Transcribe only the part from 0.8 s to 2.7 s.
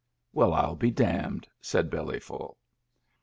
damned," said Bellyful.